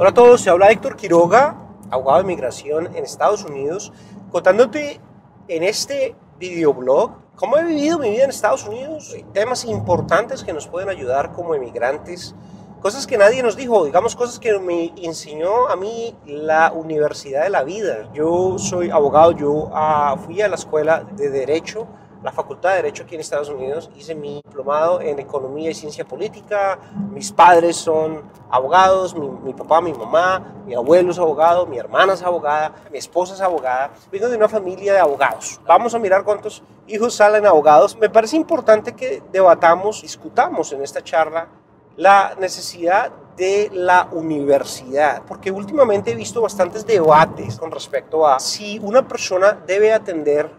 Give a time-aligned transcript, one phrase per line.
[0.00, 1.56] Hola a todos, se habla Héctor Quiroga,
[1.90, 3.92] abogado de migración en Estados Unidos,
[4.30, 5.00] contándote
[5.48, 10.68] en este videoblog cómo he vivido mi vida en Estados Unidos, temas importantes que nos
[10.68, 12.36] pueden ayudar como emigrantes,
[12.80, 17.50] cosas que nadie nos dijo, digamos cosas que me enseñó a mí la Universidad de
[17.50, 18.08] la Vida.
[18.14, 21.88] Yo soy abogado, yo ah, fui a la escuela de Derecho
[22.22, 26.04] la Facultad de Derecho aquí en Estados Unidos, hice mi diplomado en Economía y Ciencia
[26.04, 26.78] Política,
[27.10, 32.22] mis padres son abogados, mi, papá, mi mamá, mi abuelo es abogado, mi hermana es
[32.22, 35.60] abogada, mi esposa es abogada, vengo de una familia de abogados.
[35.66, 37.96] Vamos a mirar cuántos hijos salen abogados.
[37.96, 41.48] Me parece importante que debatamos, discutamos en esta charla
[41.96, 48.80] la necesidad de la universidad, porque últimamente he visto bastantes debates con respecto a si
[48.80, 50.50] una persona debe atender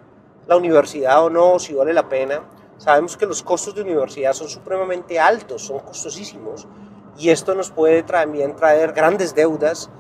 [0.50, 2.42] la universidad o no, si vale la pena.
[2.78, 6.68] Sabemos que los costos de universidad son supremamente altos, son costosísimos,
[7.20, 9.92] y esto nos puede también traer grandes deudas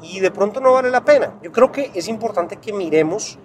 [0.00, 1.38] y de pronto no vale la pena.
[1.42, 3.36] Yo creo que es importante que miremos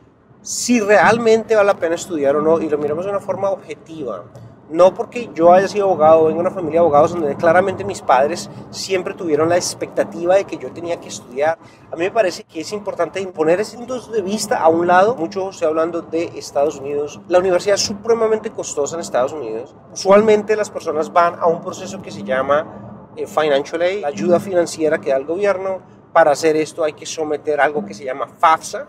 [0.43, 4.23] si realmente vale la pena estudiar o no y lo miremos de una forma objetiva
[4.71, 8.01] no porque yo haya sido abogado, vengo de una familia de abogados donde claramente mis
[8.01, 11.57] padres siempre tuvieron la expectativa de que yo tenía que estudiar.
[11.91, 15.15] A mí me parece que es importante poner ese punto de vista a un lado.
[15.15, 17.19] Mucho estoy hablando de Estados Unidos.
[17.27, 19.75] La universidad es supremamente costosa en Estados Unidos.
[19.93, 24.99] Usualmente las personas van a un proceso que se llama eh, financial aid, ayuda financiera
[24.99, 25.79] que da el gobierno.
[26.13, 28.87] Para hacer esto hay que someter algo que se llama FAFSA,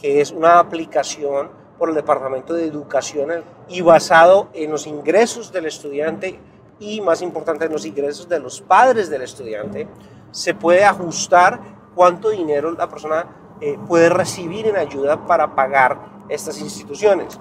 [0.00, 5.66] que es una aplicación por el Departamento de Educación y basado en los ingresos del
[5.66, 6.38] estudiante
[6.78, 9.88] y más importante en los ingresos de los padres del estudiante,
[10.30, 11.58] se puede ajustar
[11.96, 13.26] cuánto dinero la persona
[13.60, 17.40] eh, puede recibir en ayuda para pagar estas instituciones.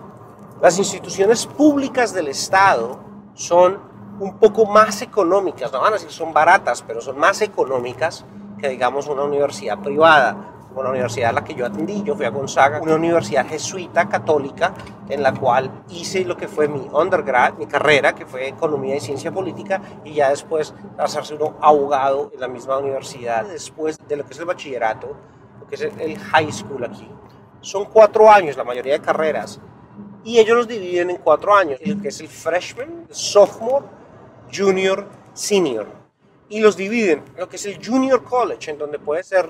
[0.59, 2.99] Las instituciones públicas del Estado
[3.35, 3.77] son
[4.19, 8.25] un poco más económicas, no van a decir son baratas, pero son más económicas
[8.57, 12.03] que digamos una universidad privada con la universidad a la que yo atendí.
[12.03, 14.73] Yo fui a Gonzaga, una universidad jesuita católica
[15.09, 18.99] en la cual hice lo que fue mi undergrad, mi carrera, que fue Economía y
[18.99, 23.45] Ciencia Política, y ya después hacerse uno abogado en la misma universidad.
[23.45, 25.15] Después de lo que es el bachillerato,
[25.59, 27.07] lo que es el high school aquí,
[27.61, 29.59] son cuatro años la mayoría de carreras,
[30.23, 33.85] y ellos los dividen en cuatro años, lo que es el freshman, el sophomore,
[34.53, 35.87] junior, senior.
[36.47, 39.49] Y los dividen, lo que es el junior college, en donde puede ser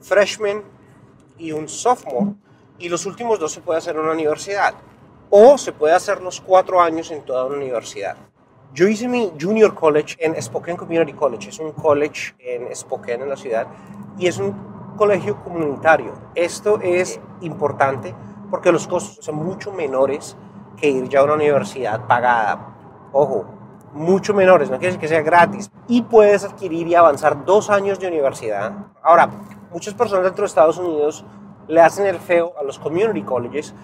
[0.00, 0.62] freshman
[1.38, 2.34] y un sophomore,
[2.78, 4.74] y los últimos dos se puede hacer en una universidad,
[5.30, 8.16] o se puede hacer los cuatro años en toda una universidad.
[8.72, 13.28] Yo hice mi junior college en Spokane Community College, es un college en Spokane, en
[13.28, 13.66] la ciudad,
[14.18, 14.54] y es un
[14.96, 16.12] colegio comunitario.
[16.34, 18.14] Esto es importante
[18.50, 20.36] porque los costos son mucho menores
[20.76, 22.74] que ir ya a una universidad pagada.
[23.12, 23.46] Ojo,
[23.92, 25.70] mucho menores, no quiere decir que sea gratis.
[25.88, 28.72] Y puedes adquirir y avanzar dos años de universidad.
[29.02, 29.30] Ahora,
[29.72, 31.24] muchas personas dentro de Estados Unidos
[31.68, 33.74] le hacen el feo a los community colleges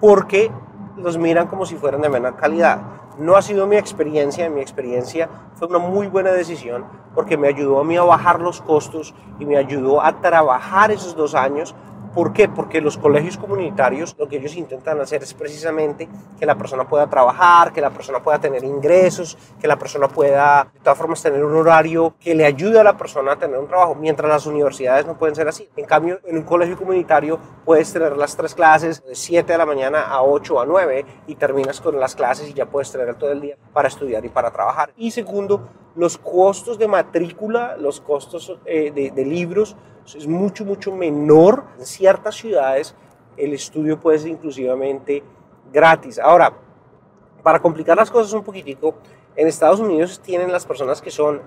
[0.00, 0.50] porque
[0.96, 2.80] los miran como si fueran de menor calidad.
[3.18, 6.84] No ha sido mi experiencia, mi experiencia fue una muy buena decisión
[7.14, 11.14] porque me ayudó a mí a bajar los costos y me ayudó a trabajar esos
[11.14, 11.74] dos años
[12.14, 12.46] ¿Por qué?
[12.46, 16.08] Porque los colegios comunitarios lo que ellos intentan hacer es precisamente
[16.38, 20.68] que la persona pueda trabajar, que la persona pueda tener ingresos, que la persona pueda
[20.74, 23.66] de todas formas tener un horario que le ayude a la persona a tener un
[23.66, 25.68] trabajo, mientras las universidades no pueden ser así.
[25.74, 29.64] En cambio, en un colegio comunitario puedes tener las tres clases de 7 de la
[29.64, 33.14] mañana a 8 o a 9 y terminas con las clases y ya puedes tener
[33.14, 34.92] todo el día para estudiar y para trabajar.
[34.96, 39.76] Y segundo, los costos de matrícula, los costos eh, de, de, libros,
[40.06, 41.64] es mucho, mucho menor.
[41.78, 42.94] En ciertas ciudades
[43.36, 45.22] el estudio puede ser inclusivamente
[45.72, 46.18] gratis.
[46.18, 46.52] Ahora,
[47.42, 48.94] para complicar las cosas un poquitico,
[49.36, 51.40] en Estados Unidos tienen las personas que son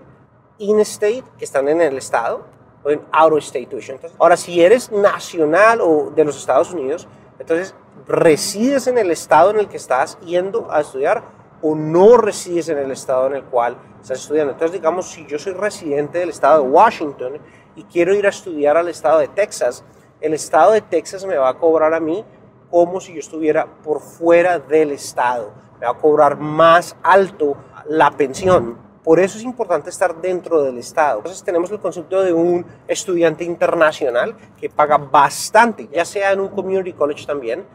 [0.57, 2.45] in-state, que están en el estado,
[2.83, 3.99] o en out-of-state tuition.
[4.19, 7.07] ahora, si eres nacional o de los Estados Unidos,
[7.39, 7.75] entonces
[8.07, 11.23] resides en el estado en el que estás yendo a estudiar
[11.61, 14.53] o no resides en el estado en el cual estás estudiando.
[14.53, 17.39] Entonces, digamos, si yo soy residente del estado de Washington
[17.75, 19.83] y quiero ir a estudiar al estado de Texas,
[20.21, 22.23] el estado de Texas me va a cobrar a mí
[22.69, 25.53] como si yo estuviera por fuera del estado.
[25.79, 27.57] Me va a cobrar más alto
[27.87, 28.77] la pensión.
[29.03, 31.17] Por eso es importante estar dentro del estado.
[31.17, 36.49] Entonces tenemos el concepto de un estudiante internacional que paga bastante, ya sea en un
[36.49, 37.65] community college también,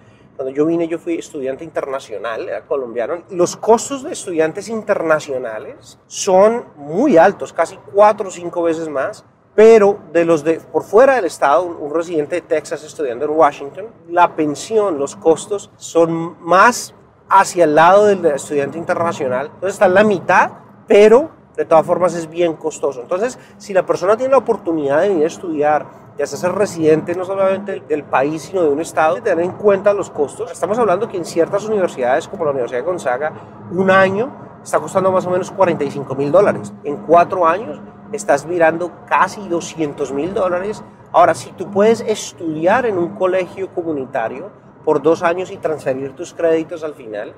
[0.40, 3.24] cuando yo vine, yo fui estudiante internacional, era colombiano.
[3.28, 9.22] Los costos de estudiantes internacionales son muy altos, casi cuatro o cinco veces más.
[9.54, 13.88] Pero de los de por fuera del estado, un residente de Texas estudiando en Washington,
[14.08, 16.94] la pensión, los costos son más
[17.28, 19.48] hacia el lado del estudiante internacional.
[19.48, 20.52] Entonces está en la mitad,
[20.86, 23.02] pero de todas formas es bien costoso.
[23.02, 25.86] Entonces, si la persona tiene la oportunidad de venir a estudiar,
[26.20, 29.94] de hacerse residente no solamente del país, sino de un estado, de tener en cuenta
[29.94, 30.52] los costos.
[30.52, 33.32] Estamos hablando que en ciertas universidades, como la Universidad de Gonzaga,
[33.70, 34.30] un año
[34.62, 36.74] está costando más o menos 45 mil dólares.
[36.84, 37.80] En cuatro años
[38.12, 40.84] estás mirando casi 200 mil dólares.
[41.10, 44.50] Ahora, si tú puedes estudiar en un colegio comunitario
[44.84, 47.32] por dos años y transferir tus créditos al final,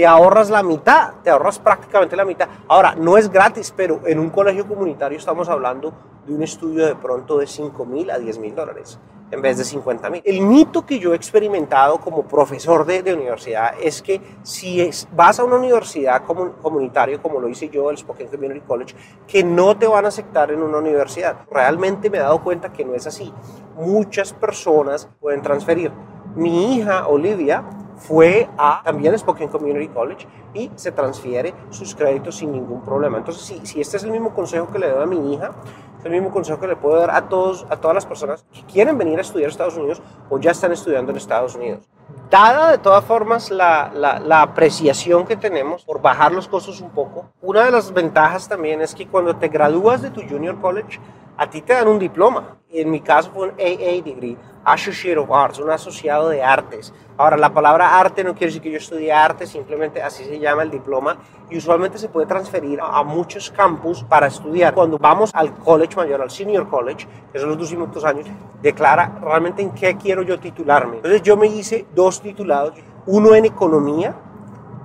[0.00, 2.48] te ahorras la mitad, te ahorras prácticamente la mitad.
[2.68, 5.92] Ahora, no es gratis, pero en un colegio comunitario estamos hablando
[6.26, 8.98] de un estudio de pronto de 5 mil a 10 mil dólares
[9.30, 10.22] en vez de 50 mil.
[10.24, 15.06] El mito que yo he experimentado como profesor de, de universidad es que si es,
[15.14, 18.94] vas a una universidad comunitaria, como lo hice yo, el Spokane Community College,
[19.26, 21.40] que no te van a aceptar en una universidad.
[21.50, 23.34] Realmente me he dado cuenta que no es así.
[23.76, 25.92] Muchas personas pueden transferir.
[26.34, 27.64] Mi hija, Olivia,
[28.00, 33.18] fue a también Spokane Community College y se transfiere sus créditos sin ningún problema.
[33.18, 35.52] Entonces, si, si este es el mismo consejo que le doy a mi hija,
[35.98, 38.62] es el mismo consejo que le puedo dar a, todos, a todas las personas que
[38.64, 41.88] quieren venir a estudiar a Estados Unidos o ya están estudiando en Estados Unidos.
[42.30, 46.90] Dada de todas formas la, la, la, apreciación que tenemos por bajar los costos un
[46.90, 51.00] poco, una de las ventajas también es que cuando te gradúas de tu junior college,
[51.36, 52.58] a ti te dan un diploma.
[52.70, 56.92] En mi caso fue un AA degree Associate of Arts, un asociado de artes.
[57.16, 60.62] Ahora, la palabra arte no quiere decir que yo estudie arte, simplemente así se llama
[60.62, 61.16] el diploma
[61.48, 64.74] y usualmente se puede transferir a, muchos campus para estudiar.
[64.74, 68.26] Cuando vamos al college mayor, al senior college, que son los dos últimos años,
[68.62, 70.96] declara realmente en qué quiero yo titularme.
[70.96, 72.74] Entonces yo me hice dos titulados,
[73.06, 74.14] uno en economía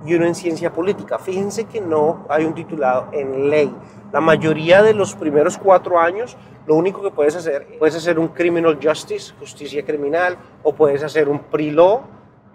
[0.04, 1.18] y uno en ciencia política.
[1.18, 3.74] Fíjense que no hay un titulado en ley.
[4.12, 6.36] La mayoría de los primeros cuatro años
[6.66, 11.28] lo único que puedes hacer, puedes hacer un criminal justice, justicia criminal, o puedes hacer
[11.28, 12.00] un pre-law.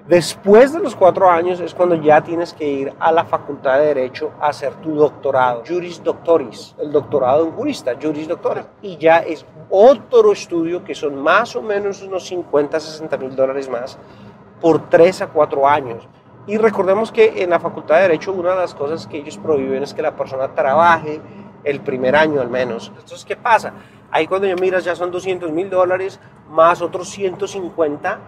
[0.06, 3.86] Después de los cuatro años es cuando ya tienes que ir a la facultad de
[3.86, 8.66] Derecho a hacer tu doctorado, Juris Doctoris, el doctorado en jurista, Juris Doctoris.
[8.82, 13.70] Y ya es otro estudio que son más o menos unos 50, 60 mil dólares
[13.70, 13.98] más
[14.62, 16.08] por tres a cuatro años.
[16.48, 19.84] Y recordemos que en la facultad de Derecho una de las cosas que ellos prohíben
[19.84, 21.22] es que la persona trabaje
[21.64, 22.90] el primer año al menos.
[22.90, 23.74] Entonces, ¿qué pasa?
[24.10, 26.20] Ahí cuando yo miras ya son 200 mil dólares
[26.50, 28.20] más otros 150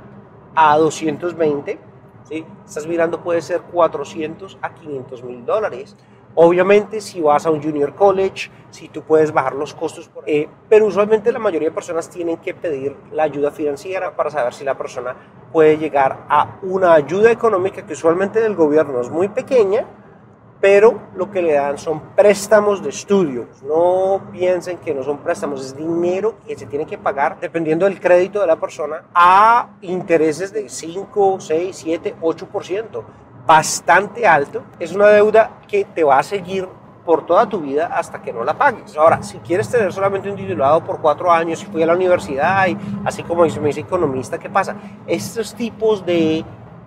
[0.56, 1.80] a 220.
[2.24, 2.46] ¿sí?
[2.66, 5.96] Estás mirando puede ser 400 a 500 mil dólares.
[6.36, 10.86] Obviamente si vas a un junior college, si tú puedes bajar los costos, eh, pero
[10.88, 14.76] usualmente la mayoría de personas tienen que pedir la ayuda financiera para saber si la
[14.76, 15.16] persona
[15.54, 19.86] puede llegar a una ayuda económica que usualmente del gobierno es muy pequeña,
[20.60, 23.48] pero lo que le dan son préstamos de estudio.
[23.64, 28.00] No piensen que no son préstamos, es dinero que se tiene que pagar dependiendo del
[28.00, 33.04] crédito de la persona a intereses de 5, 6, 7, 8%.
[33.46, 34.64] Bastante alto.
[34.80, 36.68] Es una deuda que te va a seguir
[37.06, 38.96] por toda tu vida hasta que no la pagues.
[38.98, 42.68] Ahora, si quieres tener solamente un titulado por cuatro años y fui a la universidad
[42.68, 44.76] y así como me dice economista, ¿qué pasa?
[45.08, 46.46] Estos tipos de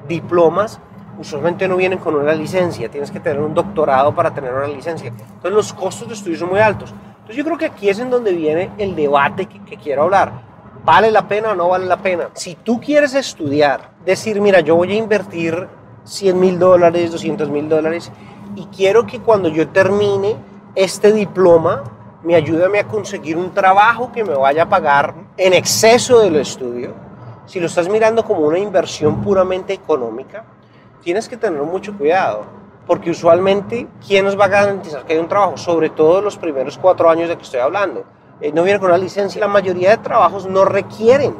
[0.08, 0.80] diplomas
[1.18, 5.08] usualmente no vienen con una licencia, tienes que tener un doctorado para tener una licencia.
[5.08, 6.94] Entonces los costos de estudio son muy altos.
[7.10, 10.32] Entonces yo creo que aquí es en donde viene el debate que, quiero hablar.
[10.84, 12.28] ¿Vale la pena o no vale la pena?
[12.34, 15.66] Si tú quieres estudiar, decir, mira, yo voy a invertir
[16.04, 18.12] 100 mil dólares, 200 mil dólares
[18.56, 20.36] y quiero que cuando yo termine
[20.74, 21.84] este diploma
[22.24, 26.92] me ayude a conseguir un trabajo que me vaya a pagar en exceso del estudio.
[27.46, 30.44] Si lo estás mirando como una inversión puramente económica,
[31.02, 32.44] tienes que tener mucho cuidado,
[32.84, 35.56] porque usualmente, ¿quién nos va a garantizar que hay un trabajo?
[35.56, 38.04] Sobre todo los primeros cuatro años de que estoy hablando.
[38.40, 39.40] Eh, no viene con una licencia.
[39.40, 41.34] La mayoría de trabajos no requieren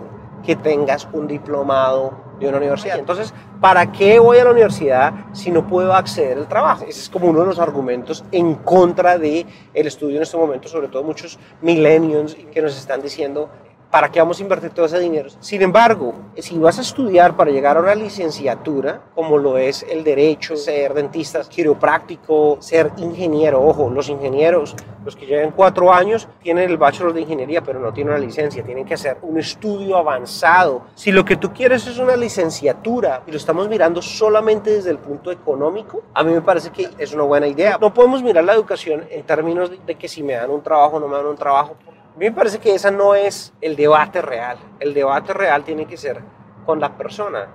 [0.45, 2.99] que tengas un diplomado de una universidad.
[2.99, 6.85] Entonces, ¿para qué voy a la universidad si no puedo acceder al trabajo?
[6.87, 10.69] Ese es como uno de los argumentos en contra del el estudio en este momento,
[10.69, 13.49] sobre todo muchos millennials que nos están diciendo
[13.91, 15.29] ¿para qué vamos a invertir todo ese dinero?
[15.41, 20.05] Sin embargo, si vas a estudiar para llegar a una licenciatura, como lo es el
[20.05, 24.75] derecho, ser dentista, quiropráctico, ser ingeniero, ojo, los ingenieros,
[25.05, 28.65] los que llevan cuatro años, tienen el bachelor de ingeniería, pero no tienen una licencia,
[28.65, 30.83] tienen que hacer un estudio avanzado.
[30.95, 34.99] Si lo que tú quieres es una licenciatura y lo estamos mirando solamente desde el
[34.99, 37.79] punto económico, a mí me parece que es una buena idea.
[37.81, 41.01] No podemos mirar la educación en términos de que si me dan un trabajo o
[41.01, 41.77] no me dan un trabajo,
[42.17, 44.57] a mí me parece que ese no es el debate real.
[44.81, 46.23] El debate real tiene que ser
[46.65, 47.47] con la persona.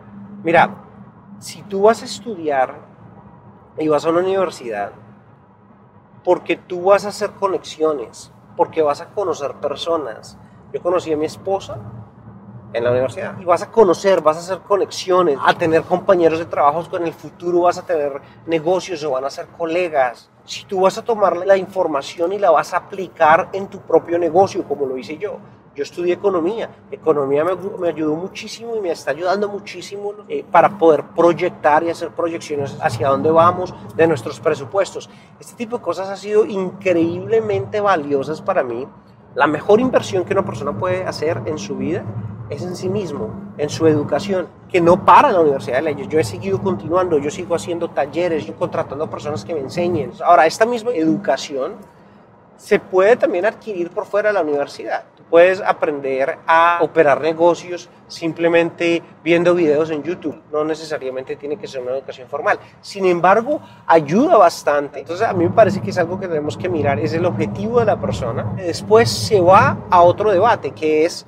[0.44, 0.70] Mira,
[1.40, 2.76] si tú vas a estudiar
[3.80, 4.92] y vas a una universidad,
[6.24, 10.38] porque tú vas a hacer conexiones, porque vas a conocer personas.
[10.72, 11.80] Yo conocí a mi esposa
[12.74, 13.40] en la universidad.
[13.40, 17.08] Y vas a conocer, vas a hacer conexiones, a tener compañeros de trabajo que en
[17.08, 20.30] el futuro vas a tener negocios o van a ser colegas.
[20.46, 24.18] Si tú vas a tomar la información y la vas a aplicar en tu propio
[24.18, 25.38] negocio, como lo hice yo.
[25.74, 26.70] Yo estudié economía.
[26.92, 31.90] Economía me, me ayudó muchísimo y me está ayudando muchísimo eh, para poder proyectar y
[31.90, 35.10] hacer proyecciones hacia dónde vamos de nuestros presupuestos.
[35.40, 38.86] Este tipo de cosas ha sido increíblemente valiosas para mí.
[39.34, 42.04] La mejor inversión que una persona puede hacer en su vida
[42.52, 46.10] es en sí mismo, en su educación, que no para la Universidad de Leyes.
[46.10, 50.12] Yo he seguido continuando, yo sigo haciendo talleres, yo contratando personas que me enseñen.
[50.24, 51.76] Ahora, esta misma educación
[52.58, 55.06] se puede también adquirir por fuera de la universidad.
[55.16, 60.40] Tú puedes aprender a operar negocios simplemente viendo videos en YouTube.
[60.52, 62.60] No necesariamente tiene que ser una educación formal.
[62.82, 65.00] Sin embargo, ayuda bastante.
[65.00, 67.00] Entonces, a mí me parece que es algo que tenemos que mirar.
[67.00, 68.54] Es el objetivo de la persona.
[68.58, 71.26] Después se va a otro debate, que es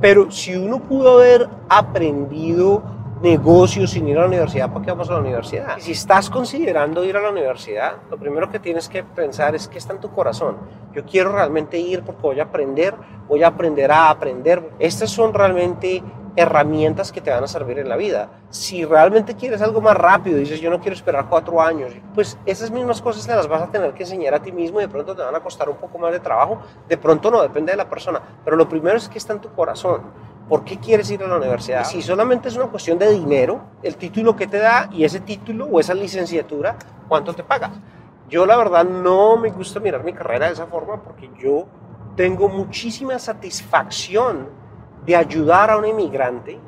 [0.00, 2.82] pero si uno pudo haber aprendido
[3.22, 5.78] negocios sin ir a la universidad, ¿para qué vamos a la universidad?
[5.78, 9.78] Si estás considerando ir a la universidad, lo primero que tienes que pensar es qué
[9.78, 10.56] está en tu corazón.
[10.94, 12.94] Yo quiero realmente ir porque voy a aprender,
[13.26, 14.70] voy a aprender a aprender.
[14.78, 16.02] Estas son realmente
[16.38, 18.30] herramientas que te van a servir en la vida.
[18.48, 22.70] Si realmente quieres algo más rápido, dices yo no quiero esperar cuatro años, pues esas
[22.70, 25.16] mismas cosas te las vas a tener que enseñar a ti mismo y de pronto
[25.16, 27.88] te van a costar un poco más de trabajo, de pronto no, depende de la
[27.88, 30.02] persona, pero lo primero es que está en tu corazón.
[30.48, 31.84] ¿Por qué quieres ir a la universidad?
[31.84, 35.66] Si solamente es una cuestión de dinero, el título que te da y ese título
[35.66, 36.76] o esa licenciatura,
[37.08, 37.72] ¿cuánto te pagas?
[38.30, 41.66] Yo la verdad no me gusta mirar mi carrera de esa forma porque yo
[42.16, 44.67] tengo muchísima satisfacción
[45.08, 46.58] de ayudar a un inmigrante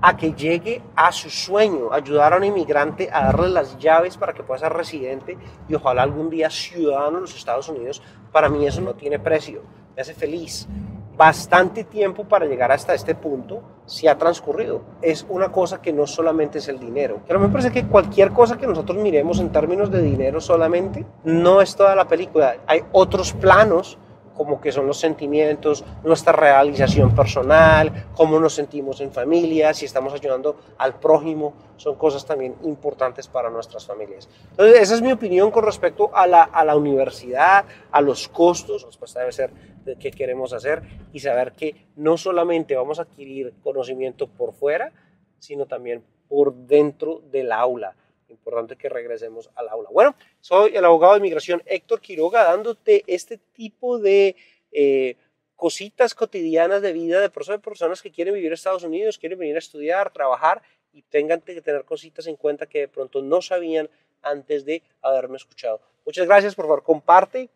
[0.00, 4.32] a que llegue a su sueño, ayudar a un inmigrante a darle las llaves para
[4.32, 5.36] que pueda ser residente
[5.68, 9.62] y ojalá algún día ciudadano de los Estados Unidos, para mí eso no tiene precio,
[9.96, 10.68] me hace feliz.
[11.16, 14.82] Bastante tiempo para llegar hasta este punto se ha transcurrido.
[15.02, 17.20] Es una cosa que no solamente es el dinero.
[17.26, 21.60] Pero me parece que cualquier cosa que nosotros miremos en términos de dinero solamente no
[21.60, 22.56] es toda la película.
[22.68, 23.98] Hay otros planos
[24.40, 30.14] como que son los sentimientos, nuestra realización personal, cómo nos sentimos en familia, si estamos
[30.14, 34.30] ayudando al prójimo, son cosas también importantes para nuestras familias.
[34.52, 38.86] Entonces, esa es mi opinión con respecto a la, a la universidad, a los costos,
[38.86, 39.50] respuesta debe ser
[39.84, 44.90] de qué queremos hacer y saber que no solamente vamos a adquirir conocimiento por fuera,
[45.38, 47.94] sino también por dentro del aula
[48.30, 49.88] importante que regresemos al aula.
[49.92, 54.36] Bueno, soy el abogado de inmigración Héctor Quiroga dándote este tipo de
[54.72, 55.16] eh,
[55.56, 59.58] cositas cotidianas de vida de personas que quieren vivir en Estados Unidos, quieren venir a
[59.58, 63.88] estudiar, trabajar y tengan que tener cositas en cuenta que de pronto no sabían
[64.22, 65.80] antes de haberme escuchado.
[66.04, 67.50] Muchas gracias, por favor, comparte.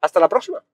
[0.00, 0.64] Hasta la próxima.